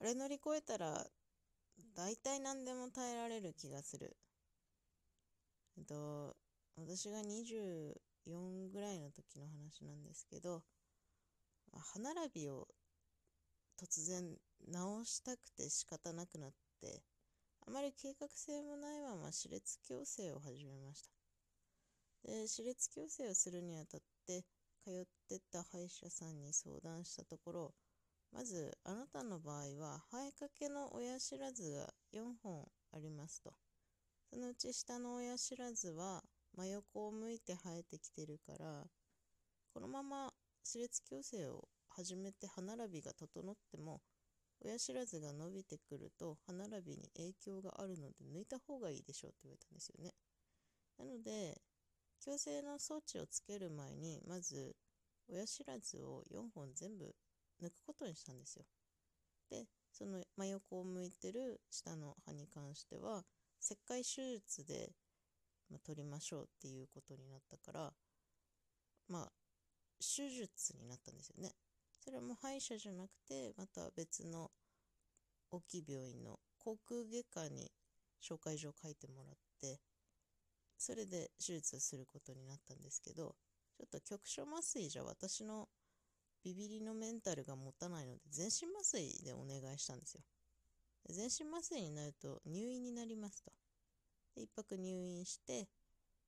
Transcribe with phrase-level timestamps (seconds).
[0.00, 1.06] あれ乗り越えたら
[1.94, 4.16] 大体何でも耐えられる気がする。
[5.76, 6.36] えっと、
[6.76, 10.62] 私が24ぐらいの時の話なんですけど、
[11.72, 12.66] 歯並びを
[13.78, 14.36] 突然
[14.68, 17.02] 直したくて仕方なくなって、
[17.66, 21.02] あまり計画性もないまま歯列矯正を始めまし
[22.24, 22.30] た。
[22.30, 24.44] で、歯列矯正をするにあたって、
[24.82, 27.74] 通ってた歯医者さんに相談したところ、
[28.32, 33.52] まず、あなたの場合は、生えかけの親知らずが4本ありますと。
[34.30, 36.22] そのうち下の親知らずは
[36.56, 38.84] 真横を向いて生えてきてるから、
[39.74, 44.00] このまま歯列矯正を始めて歯並びが整っても、
[44.60, 50.14] 親知らずが伸びてくると歯並びに影響があるので抜いた方がいいでしょうって言われたんですよね。
[50.98, 51.60] なので、
[52.24, 54.76] 矯正の装置をつける前に、まず
[55.28, 57.14] 親知らずを4本全部
[57.62, 58.64] 抜くことにしたんですよ。
[59.50, 63.24] で、その真横を向いてる下の歯に関しては、
[63.58, 64.92] 切開手術で、
[65.68, 67.92] まあ、取りましょうっていうことになったから、
[69.08, 69.32] まあ、
[69.98, 71.52] 手術になったんですよね。
[72.02, 74.50] それはもう歯医者じゃなくて、また別の
[75.50, 77.70] 大きい病院の口腔外科に
[78.22, 79.80] 紹介状書いてもらって、
[80.78, 83.34] それで手術をすることになったんですけど、
[83.76, 85.68] ちょっと局所麻酔じゃ私の
[86.42, 90.22] ビビリのメンタルが持たないので、全身麻酔でお願いしたんですよ。
[91.08, 93.52] 全身麻酔になると入院になりますと。
[94.34, 95.68] で、一泊入院して、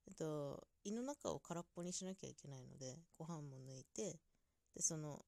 [0.07, 4.19] えっと、胃の中を空っぽにしなきゃいけないので、ご飯も抜いて、
[4.75, 5.25] で、その、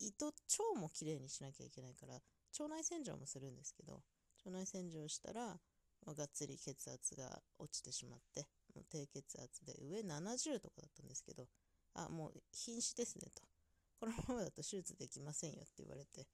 [0.00, 2.14] 胃と腸もきれいにしなきゃいけないから、
[2.58, 4.02] 腸内洗浄もするんですけど、
[4.44, 5.58] 腸内洗浄したら、
[6.06, 11.48] まあ、がっつり血圧が落ちてしまって、もう低血圧で上70とかだったんですけど、
[11.94, 13.42] あ、もう瀕死ですねと。
[14.00, 16.26] このままだと手術できませんよって言われて、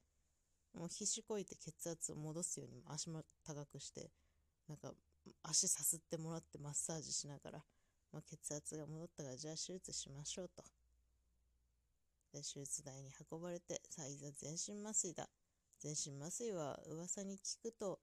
[0.75, 4.11] もう必死こいて血圧を戻すように足も高くして、
[4.69, 4.93] なんか
[5.43, 7.59] 足さすってもらってマッサージしながら、
[8.13, 10.63] まあ、血圧が戻ったからじゃあ手術しましょうと。
[12.33, 15.29] で、手術台に運ばれて、さあいざ全身麻酔だ。
[15.81, 18.01] 全身麻酔は噂に聞くと、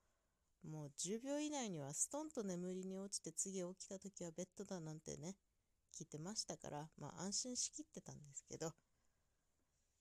[0.63, 5.35] もう10秒以内にはストンと眠りに落ちて次起きた時はベッドだなんてね、
[5.93, 8.71] 聞いてましたから、まあ安心しきってたんですけど、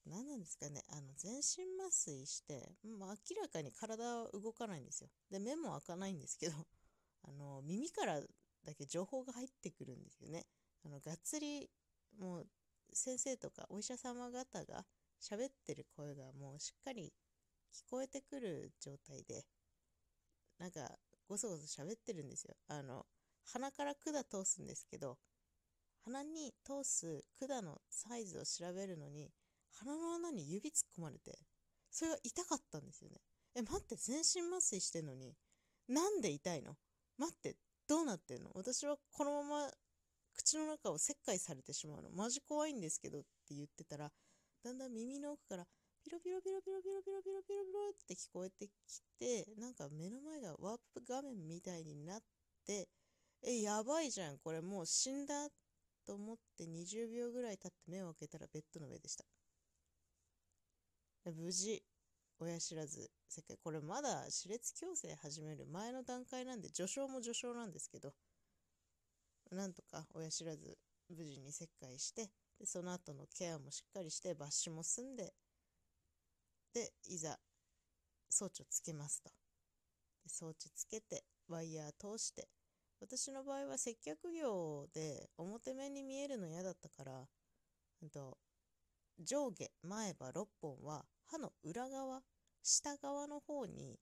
[0.07, 5.11] 何なんですかね、あの、全身麻酔して、まあ、明らかに体は動かないんですよ。
[5.31, 6.55] で、目も開かないんですけど、
[7.23, 8.21] あの、耳から
[8.65, 10.47] だけ情報が入ってくるんですよね。
[10.85, 11.71] あの、がっつり、
[12.19, 12.49] もう、
[12.93, 14.85] 先生とかお医者様方が
[15.21, 17.13] 喋ってる声がもうしっかり
[17.73, 19.47] 聞こえてくる状態で、
[20.59, 22.57] なんか、ごそごそ喋ってるんですよ。
[22.67, 23.07] あの、
[23.45, 25.19] 鼻から管通すんですけど、
[26.05, 29.31] 鼻に通す管のサイズを調べるのに、
[29.81, 31.39] 鼻の穴に指突っ込まれて、
[31.91, 33.17] それが痛かったんですよね。
[33.57, 35.35] え、待って、全身麻酔してんのに、
[35.89, 36.77] なんで痛いの？
[37.19, 37.57] 待って、
[37.89, 38.51] どうなってんの？
[38.55, 39.71] 私はこのまま
[40.35, 42.11] 口の中を切開されてしまうの。
[42.11, 44.11] マジ怖いんですけどって言ってたら、
[44.63, 45.65] だんだん耳の奥から
[46.05, 48.71] ピロピロピロピロピロピロピロピロピロって聞こえてき
[49.19, 52.21] て、なんか目の前がワープ画面みたいになっ
[52.67, 52.89] て、
[53.43, 54.39] え、やばいじゃん。
[54.39, 55.49] これもう死んだ
[56.07, 59.25] と思って20秒ぐらい経って目を開けたらベッドの上でした。
[61.27, 61.83] 無事、
[62.39, 68.15] 親知らず、せっかこれまだ歯列矯正始める前の段階なんで、序章も序章なんですけど、
[69.51, 70.79] なんとか親知らず
[71.09, 75.35] 無事に切開して、でその後のケアもしっかりして、抜歯も済んで、
[76.73, 77.39] で、いざ
[78.31, 79.31] 装置をつけますと。
[80.27, 82.49] 装置つけて、ワイヤー通して、
[83.01, 87.29] 私の場合は接客業で表面に見えるの嫌だったから、
[88.07, 88.39] んと、
[89.19, 92.23] 上下前歯6本は歯の裏側
[92.63, 93.99] 下側の方に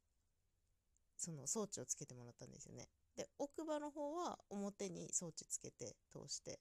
[1.17, 2.89] その装置をつけてもらったんですよね。
[3.17, 6.61] で奥歯の方は表に装置つけて通して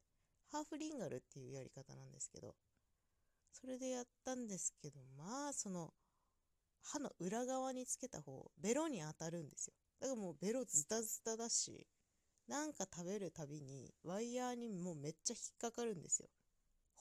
[0.51, 2.55] ハーフリンガルっていうやり方なんですけど
[3.51, 5.93] それでやったんですけどまあその
[6.81, 9.73] 歯の裏側につけた方ベロに当たるんですよ。
[9.99, 11.87] だからもうベロズタズタだし
[12.47, 16.29] なんか食べるたびにワイヤーにもうめっちゃ引っかかるんですよ。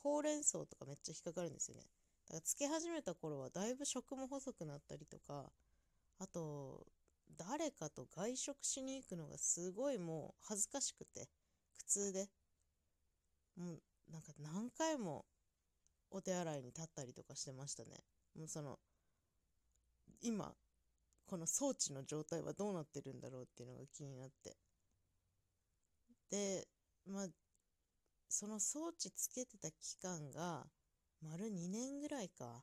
[0.07, 1.83] ほうれん草とかめっちゃ引っかかるんですよね。
[2.29, 5.51] だからつけ始めた頃はだいぶ食も細くなったりとか、
[6.19, 6.87] あと、
[7.37, 11.29] 誰かと外食しに行くのがすごいもう恥ずかしくて、
[11.79, 12.29] 苦痛で、
[13.57, 13.83] もう
[14.13, 15.25] なんか何回も
[16.11, 18.05] お手洗いに立ったりとかしてましたね。
[18.37, 18.79] もうその、
[20.23, 20.55] 今、
[21.27, 24.57] この装置の状態はどうなってるんだろうっていうのが気になって。
[26.31, 26.69] で、
[27.07, 27.27] まあ、
[28.39, 30.67] その装置つけてた期間が、
[31.23, 32.63] 丸2年ぐらいか。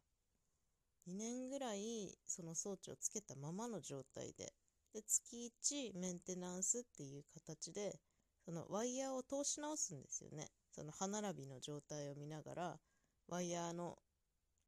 [1.08, 4.54] 2年ぐらいその装置をつけたままの状態で、
[4.94, 8.00] で、月1メンテナンスっていう形で、
[8.46, 10.52] そのワイヤーを通し直すんですよね。
[10.70, 12.80] その歯並びの状態を見ながら、
[13.28, 13.98] ワイヤーの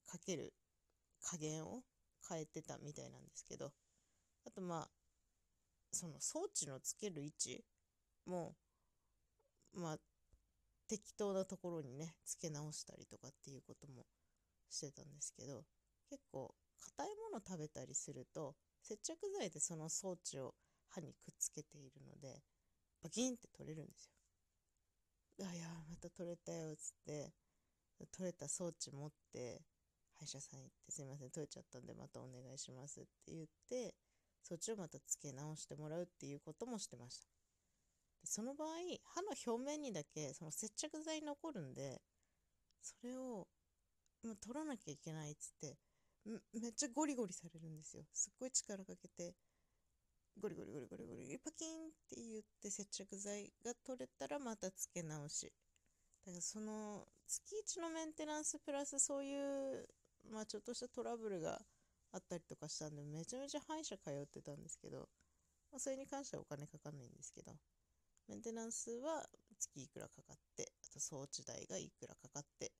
[0.08, 0.56] かける
[1.22, 1.84] 加減を
[2.28, 3.72] 変えてたみたいなんですけど、
[4.48, 4.90] あとまあ、
[5.92, 7.64] その装置のつける位置
[8.26, 8.56] も、
[9.72, 9.98] まあ、
[10.88, 14.06] 適当なところにね、つけ直したりとかっていうことも
[14.70, 15.64] してたんですけど、
[16.10, 20.54] 結構硬いもの食べたりすると接着剤でその装置を
[20.90, 22.42] 歯にくっつけているので
[23.02, 24.06] バキンって取れるんです
[25.40, 25.48] よ。
[25.48, 27.34] あいやまた取れたよっつって
[28.12, 29.62] 取れた装置持って
[30.18, 33.96] 歯医者さん行ってすいません取れちゃったんでまたお願いしますって言って
[34.44, 37.28] 装置をまた付け直してもらうっていうこともしてました。
[38.26, 38.68] その場合
[39.04, 42.02] 歯の表面にだけその接着剤残るんで
[42.82, 43.48] それを
[44.24, 45.78] もう取らなきゃいけないっつって
[46.26, 48.04] めっちゃゴリゴリされるんですよ。
[48.12, 49.36] すっごい力かけて、
[50.40, 55.54] ゴリゴリゴリゴリゴリ、パキンって言って接着剤が取れたらまた付け直し。
[56.26, 59.88] だからその月1のメンテナンスプラスそういう、
[60.32, 61.62] まあちょっとしたトラブルが
[62.12, 65.08] あったりとかしたんで、めちゃめちゃ歯医者通ってたんですけど、
[65.72, 67.54] まあ、それに関してはお金かかんないんですけど、
[68.28, 69.26] メンテナンスは
[69.60, 72.72] 月いくらかかって、あと装置代がいくらかかって、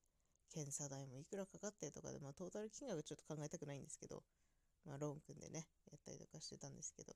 [0.52, 4.22] 検査代もいくらかかってとかで、まあ、トータル金額ちょっと考えたくないんですけど、
[4.84, 7.14] まあ、ローン組んでね、やったりとかしてたんですけど。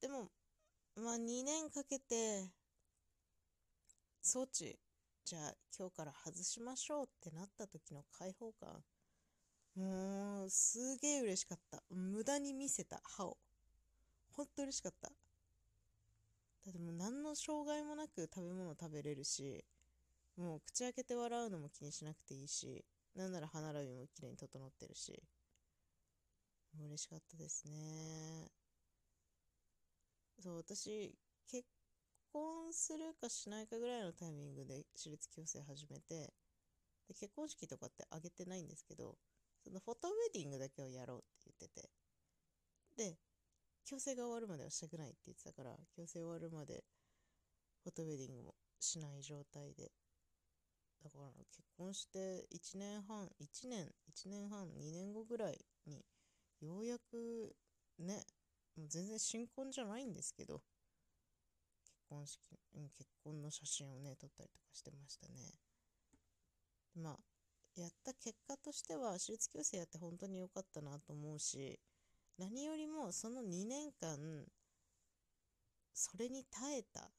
[0.00, 0.30] でも、
[0.96, 2.50] まあ、2年かけて、
[4.22, 4.78] 装置、
[5.24, 8.82] じゃあ今日から外しましょうってなった時の解放感、
[9.76, 11.82] もう、すげえ嬉しかった。
[11.90, 13.36] 無駄に見せた歯を。
[14.30, 15.12] ほんと嬉しかった。
[16.66, 19.64] だってもう何の障害もなく食べ物食べれるし、
[20.36, 22.84] もう口開けて笑うのも気にしなくていいし、
[23.14, 25.22] なんなら歯並びも綺麗に整ってるし、
[26.78, 28.52] 嬉しかったですね。
[30.40, 31.14] そう、私、
[31.46, 31.66] 結
[32.32, 36.32] 婚するかしないかぐらいのタイミングで私立矯正始めて、
[37.08, 39.18] で結婚式とかってあげてないんですけど、
[39.64, 41.90] そのフォトウェディングだけをやろうって言ってて、
[42.96, 43.16] で、
[43.88, 46.84] 矯正が終わるまではしたくないって言ってたから、矯正終わるまで
[47.84, 49.92] フォトウェディングもしない状態で
[51.06, 56.04] だから結婚して1年半、1年、1年半、2年後ぐらいに、
[56.60, 57.54] ようやく
[57.98, 58.24] ね、
[58.76, 60.62] もう全然新婚じゃないんですけど、
[61.84, 62.40] 結婚式、
[62.74, 65.54] うん、結婚の写真をね、撮ったりとかしてましたね。
[66.96, 71.78] まあ、やった結果としては、手術矯正やって本当に良かったなと思うし、
[72.38, 74.46] 何よりもその2年間、
[75.94, 77.10] それに耐えた。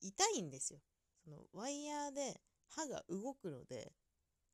[0.00, 0.80] 痛いんですよ。
[1.22, 3.92] そのワイヤーで歯が動くので、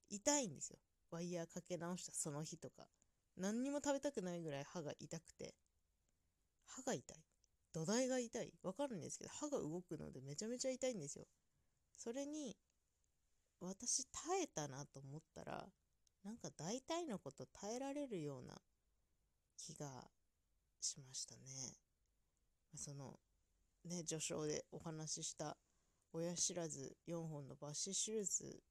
[0.09, 0.79] 痛いんですよ。
[1.11, 2.89] ワイヤーかけ直したその日とか。
[3.37, 5.55] 何にも食べたくないぐらい歯が痛くて。
[6.67, 7.17] 歯が痛い。
[7.73, 8.53] 土台が痛い。
[8.65, 11.27] わかるんですけど、歯が動くのでめちゃめちゃ痛いんですよ。
[11.97, 12.57] それに、
[13.61, 15.69] 私耐えたなと思ったら、
[16.25, 18.61] なんか大体のこと耐えられるような
[19.57, 20.11] 気が
[20.81, 21.43] しましたね。
[22.75, 23.19] その、
[23.85, 25.57] ね、序章でお話しした
[26.13, 28.63] 親知らず4本の抜歯手術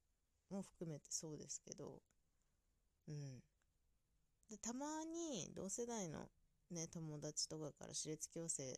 [0.49, 2.01] も含めてそうですけど、
[3.07, 3.39] うん。
[4.49, 6.29] で、たまに同世代の
[6.71, 8.75] ね、友達とかから歯列矯正っ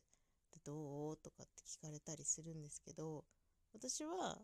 [0.52, 1.18] てどう？
[1.18, 3.26] とかって聞かれたりするんですけど、
[3.74, 4.38] 私は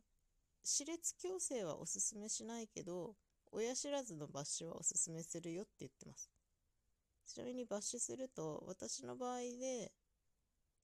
[0.63, 3.15] 歯列矯正はおすすめしないけど、
[3.51, 6.29] 親知らずの抜歯はおすすめするよって言ってます。
[7.33, 9.91] ちなみに抜歯すると、私の場合で、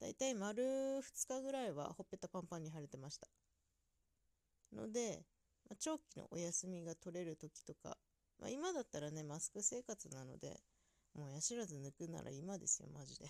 [0.00, 3.28] だいたい丸2日ぐらいはほっぺたパンパンに腫れてました。
[4.74, 5.22] ので、
[5.68, 7.96] まあ、長期のお休みが取れる時とか、
[8.40, 10.60] まあ、今だったらね、マスク生活なので、
[11.14, 13.26] もうや知らず抜くなら今ですよ、マジで。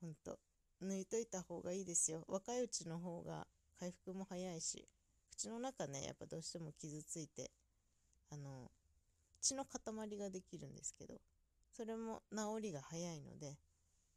[0.00, 0.38] ほんと。
[0.80, 2.24] 抜いといた方がいいですよ。
[2.28, 3.48] 若いうちの方が
[3.80, 4.88] 回復も早いし、
[5.30, 7.50] 口の中ね、やっぱどうしても傷ついて、
[8.30, 8.70] あの、
[9.40, 11.20] 血の塊ができるんですけど、
[11.76, 13.58] それも治りが早いので、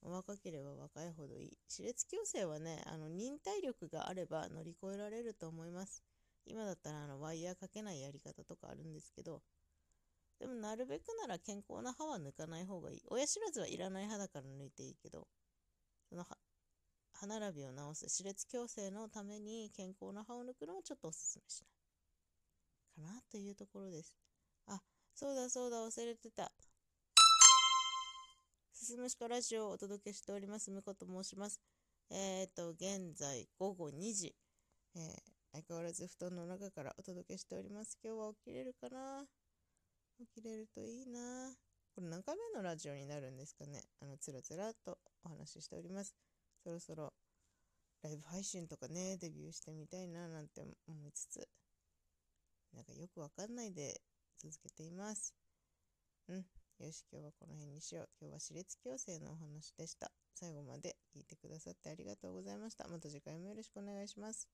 [0.01, 1.57] 若ければ若いほどいい。
[1.67, 6.03] 歯列矯正はね、あの、忍耐力があれば乗り越えられると思います。
[6.45, 9.41] 今だったらあの、ワイヤーかけないやり方とかあるんですけど、
[10.39, 13.01] でもなるべくなら健康な歯は抜かない方がいい。
[13.09, 15.27] 親知らずはいらない歯だから抜いていいけど、
[16.09, 16.23] その
[17.11, 21.61] 歯並びを直す歯列矯正のために健康な歯を抜くのはちょっとおすすめし
[22.97, 23.07] ない。
[23.09, 24.15] かなというところです。
[24.67, 24.79] あ、
[25.15, 26.51] そうだそうだ忘れてた。
[28.77, 30.69] すすむしかラジオをお届けしております。
[30.69, 31.59] むこと申します。
[32.11, 34.35] えっ、ー、と、現在午後2時、
[34.95, 35.01] えー、
[35.51, 37.97] 相変わらず布団の中からお届けしております。
[38.03, 39.25] 今日は起きれるかな？
[40.19, 41.55] 起きれるといいな？
[41.95, 43.81] これ何回目のラジオになるんですかね？
[43.99, 46.13] あの、つらつらとお話ししております。
[46.63, 47.13] そろそろ
[48.03, 51.49] ライブ配信とかね、デビューしてみたいななんて思いつつ、
[52.75, 53.99] なんかよくわかんないで
[54.37, 55.33] 続けています。
[56.27, 56.45] うん。
[56.79, 58.09] よし、今日はこの辺にしよう。
[58.21, 60.11] 今日は私立矯正のお話でした。
[60.35, 62.87] 最後まで聞いてくださってありがとうございました。
[62.87, 64.47] また次回もよろしくお願いします。